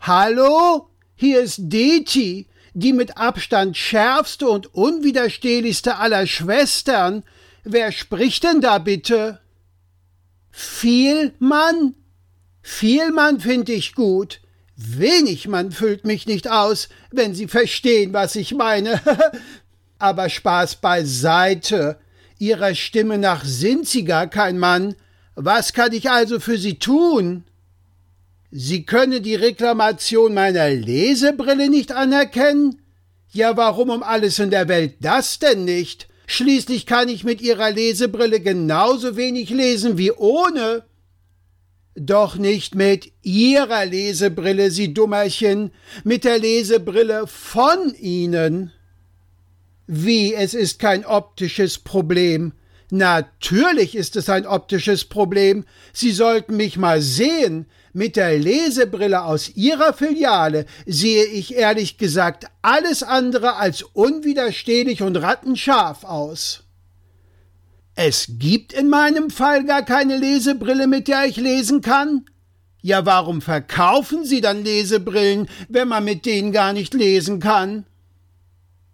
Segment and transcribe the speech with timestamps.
[0.00, 0.88] Hallo?
[1.14, 7.22] Hier ist Deti, die mit Abstand schärfste und unwiderstehlichste aller Schwestern.
[7.64, 9.40] Wer spricht denn da bitte?
[10.50, 11.94] Vielmann?
[12.62, 14.40] Vielmann finde ich gut.
[14.74, 19.02] Wenig Mann füllt mich nicht aus, wenn Sie verstehen, was ich meine.
[19.98, 22.00] Aber Spaß beiseite.
[22.38, 24.94] Ihrer Stimme nach sind Sie gar kein Mann.
[25.34, 27.44] Was kann ich also für Sie tun?
[28.50, 32.82] Sie können die Reklamation meiner Lesebrille nicht anerkennen?
[33.32, 36.08] Ja, warum um alles in der Welt das denn nicht?
[36.26, 40.84] Schließlich kann ich mit Ihrer Lesebrille genauso wenig lesen wie ohne.
[41.94, 45.70] Doch nicht mit Ihrer Lesebrille, Sie Dummerchen,
[46.02, 48.72] mit der Lesebrille von Ihnen.
[49.86, 52.52] Wie, es ist kein optisches Problem.
[52.90, 55.64] Natürlich ist es ein optisches Problem.
[55.92, 57.66] Sie sollten mich mal sehen.
[57.92, 65.16] Mit der Lesebrille aus Ihrer Filiale sehe ich ehrlich gesagt alles andere als unwiderstehlich und
[65.16, 66.62] rattenscharf aus.
[67.96, 72.24] Es gibt in meinem Fall gar keine Lesebrille, mit der ich lesen kann?
[72.80, 77.84] Ja, warum verkaufen Sie dann Lesebrillen, wenn man mit denen gar nicht lesen kann?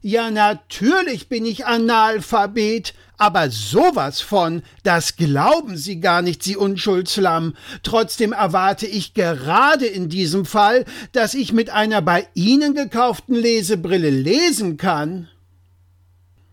[0.00, 7.54] Ja, natürlich bin ich Analphabet, aber sowas von, das glauben Sie gar nicht, Sie Unschuldslamm.
[7.82, 14.10] Trotzdem erwarte ich gerade in diesem Fall, dass ich mit einer bei Ihnen gekauften Lesebrille
[14.10, 15.28] lesen kann.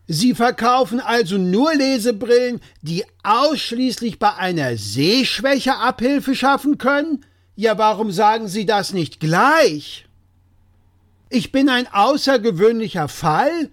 [0.08, 7.26] Sie verkaufen also nur Lesebrillen, die ausschließlich bei einer Sehschwäche Abhilfe schaffen können?
[7.56, 10.06] Ja, warum sagen Sie das nicht gleich?
[11.30, 13.70] Ich bin ein außergewöhnlicher Fall?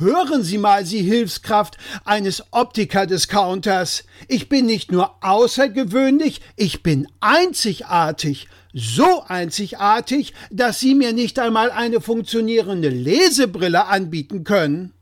[0.00, 4.04] Hören Sie mal, Sie Hilfskraft eines Optiker-Discounters.
[4.28, 8.48] Ich bin nicht nur außergewöhnlich, ich bin einzigartig.
[8.72, 14.94] So einzigartig, dass Sie mir nicht einmal eine funktionierende Lesebrille anbieten können.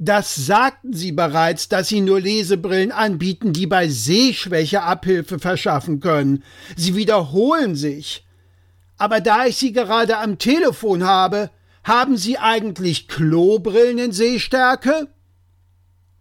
[0.00, 6.42] Das sagten Sie bereits, dass Sie nur Lesebrillen anbieten, die bei Sehschwäche Abhilfe verschaffen können.
[6.76, 8.26] Sie wiederholen sich.
[8.98, 11.50] Aber da ich Sie gerade am Telefon habe,
[11.86, 15.06] haben Sie eigentlich Klobrillen in Sehstärke?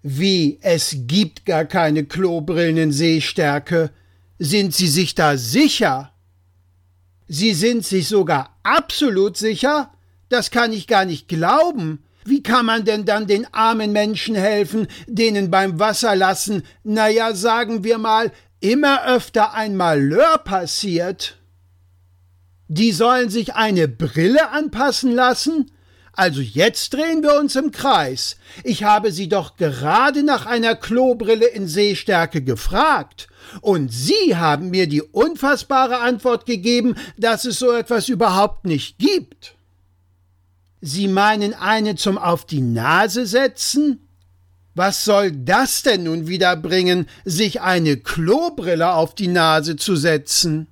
[0.04, 3.90] Wie, es gibt gar keine Klobrillen in Sehstärke.
[4.38, 6.12] Sind Sie sich da sicher?
[7.28, 9.92] Sie sind sich sogar absolut sicher?
[10.30, 12.04] Das kann ich gar nicht glauben.
[12.26, 17.98] Wie kann man denn dann den armen Menschen helfen, denen beim Wasserlassen, naja, sagen wir
[17.98, 21.40] mal, immer öfter ein Malheur passiert?
[22.68, 25.72] Die sollen sich eine Brille anpassen lassen?
[26.14, 28.38] Also jetzt drehen wir uns im Kreis.
[28.64, 33.28] Ich habe Sie doch gerade nach einer Klobrille in Sehstärke gefragt.
[33.62, 39.56] Und Sie haben mir die unfassbare Antwort gegeben, dass es so etwas überhaupt nicht gibt.
[40.82, 44.08] Sie meinen eine zum Auf die Nase setzen?
[44.74, 50.68] Was soll das denn nun wieder bringen, sich eine Klobrille auf die Nase zu setzen?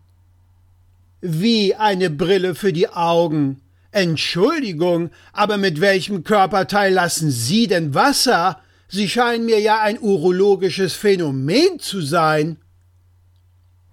[1.26, 3.62] Wie eine Brille für die Augen.
[3.92, 8.60] Entschuldigung, aber mit welchem Körperteil lassen Sie denn Wasser?
[8.90, 12.58] Sie scheinen mir ja ein urologisches Phänomen zu sein.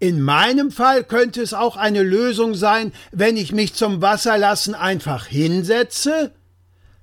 [0.00, 5.26] In meinem Fall könnte es auch eine Lösung sein, wenn ich mich zum Wasserlassen einfach
[5.26, 6.32] hinsetze?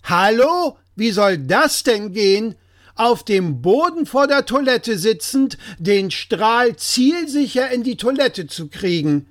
[0.04, 0.78] Hallo?
[0.98, 2.56] Wie soll das denn gehen?
[2.96, 9.28] Auf dem Boden vor der Toilette sitzend, den Strahl zielsicher in die Toilette zu kriegen.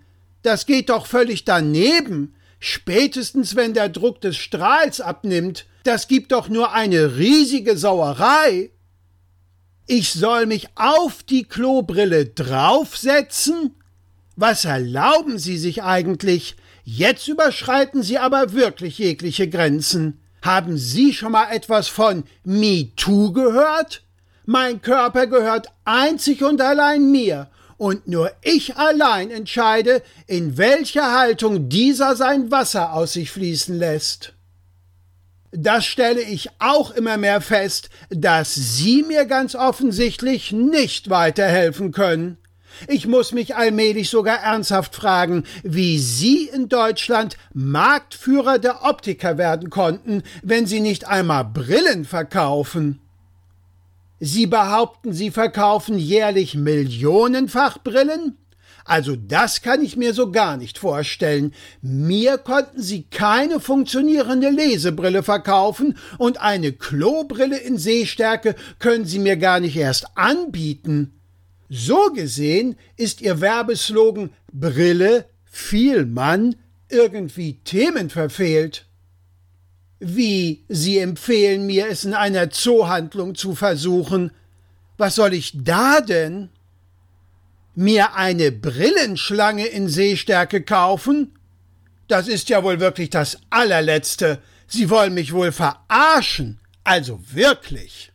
[0.46, 2.36] Das geht doch völlig daneben.
[2.60, 8.70] Spätestens wenn der Druck des Strahls abnimmt, das gibt doch nur eine riesige Sauerei.
[9.88, 13.74] Ich soll mich auf die Klobrille draufsetzen?
[14.36, 16.54] Was erlauben Sie sich eigentlich?
[16.84, 20.20] Jetzt überschreiten Sie aber wirklich jegliche Grenzen.
[20.42, 24.04] Haben Sie schon mal etwas von MeToo gehört?
[24.44, 31.68] Mein Körper gehört einzig und allein mir, und nur ich allein entscheide, in welcher Haltung
[31.68, 34.32] dieser sein Wasser aus sich fließen lässt.
[35.52, 42.38] Das stelle ich auch immer mehr fest, dass Sie mir ganz offensichtlich nicht weiterhelfen können.
[42.88, 49.70] Ich muss mich allmählich sogar ernsthaft fragen, wie Sie in Deutschland Marktführer der Optiker werden
[49.70, 53.00] konnten, wenn Sie nicht einmal Brillen verkaufen.
[54.18, 58.38] Sie behaupten, Sie verkaufen jährlich millionenfach Brillen?
[58.86, 61.52] Also das kann ich mir so gar nicht vorstellen.
[61.82, 69.36] Mir konnten Sie keine funktionierende Lesebrille verkaufen und eine Klobrille in Sehstärke können Sie mir
[69.36, 71.20] gar nicht erst anbieten.
[71.68, 76.54] So gesehen ist Ihr Werbeslogan Brille, viel Mann,
[76.88, 78.86] irgendwie Themen verfehlt.
[79.98, 84.30] Wie, Sie empfehlen mir, es in einer Zoohandlung zu versuchen.
[84.98, 86.50] Was soll ich da denn?
[87.74, 91.32] Mir eine Brillenschlange in Sehstärke kaufen?
[92.08, 94.40] Das ist ja wohl wirklich das allerletzte.
[94.66, 96.60] Sie wollen mich wohl verarschen.
[96.84, 98.12] Also wirklich.